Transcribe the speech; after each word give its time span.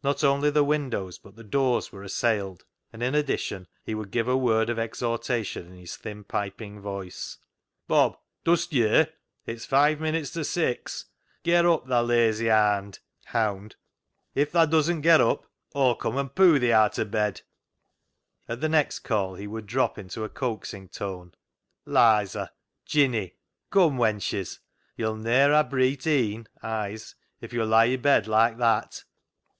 Not 0.00 0.24
only 0.24 0.48
the 0.48 0.64
windows 0.64 1.18
but 1.18 1.36
the 1.36 1.44
doors 1.44 1.92
were 1.92 2.02
assailed, 2.02 2.64
and 2.94 3.02
in 3.02 3.14
addition 3.14 3.66
he 3.84 3.94
would 3.94 4.10
give 4.10 4.26
a 4.26 4.38
word 4.38 4.70
of 4.70 4.78
exhortation 4.78 5.66
in 5.66 5.76
his 5.76 5.96
thin 5.96 6.24
piping 6.24 6.80
voice 6.80 7.36
—"Bob! 7.88 8.16
Dust 8.42 8.72
ye'r? 8.72 9.08
It's 9.44 9.66
five 9.66 10.00
minutes 10.00 10.30
to 10.30 10.44
six! 10.44 11.04
Ger 11.44 11.68
up, 11.68 11.88
tha 11.88 12.02
lazy 12.02 12.46
haand 12.46 13.00
(hound). 13.26 13.76
If 14.34 14.52
tha 14.52 14.66
dusn't 14.66 15.02
ger 15.04 15.20
up 15.20 15.44
Aw'll 15.74 15.96
come 15.96 16.16
an 16.16 16.30
poo' 16.30 16.58
thi 16.58 16.72
aat 16.72 16.98
o' 16.98 17.04
bed." 17.04 17.42
At 18.48 18.62
the 18.62 18.68
next 18.70 19.00
call 19.00 19.34
he 19.34 19.46
would 19.48 19.66
drop 19.66 19.98
into 19.98 20.24
a 20.24 20.30
coaxing 20.30 20.88
tone 20.88 21.34
—"Lizer! 21.84 22.48
Jinny! 22.86 23.34
Come, 23.70 23.98
wenches! 23.98 24.60
You'll 24.96 25.16
ne'er 25.16 25.52
ha' 25.52 25.68
breet 25.68 26.06
een 26.06 26.46
(eyes) 26.62 27.14
if 27.42 27.52
yo' 27.52 27.64
lie 27.64 27.92
i' 27.92 27.96
bed 27.96 28.26
like 28.26 28.56
that." 28.56 29.04